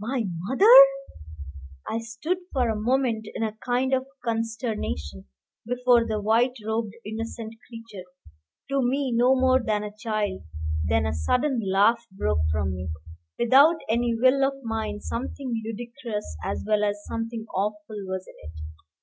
My 0.00 0.24
mother! 0.38 0.72
I 1.86 1.98
stood 1.98 2.38
for 2.54 2.70
a 2.70 2.74
moment 2.80 3.28
in 3.34 3.42
a 3.42 3.52
kind 3.62 3.92
of 3.92 4.06
consternation 4.24 5.26
before 5.66 6.06
the 6.06 6.18
white 6.22 6.54
robed 6.64 6.94
innocent 7.04 7.52
creature, 7.68 8.06
to 8.70 8.80
me 8.80 9.12
no 9.12 9.34
more 9.38 9.62
than 9.62 9.84
a 9.84 9.94
child; 9.94 10.42
then 10.86 11.04
a 11.04 11.12
sudden 11.12 11.60
laugh 11.70 12.02
broke 12.10 12.40
from 12.50 12.76
me, 12.76 12.88
without 13.38 13.76
any 13.90 14.14
will 14.14 14.42
of 14.42 14.54
mine 14.62 15.02
something 15.02 15.62
ludicrous, 15.62 16.38
as 16.42 16.64
well 16.66 16.82
as 16.82 17.04
something 17.04 17.44
awful, 17.54 17.96
was 18.06 18.26
in 18.26 18.36
it. 18.50 18.60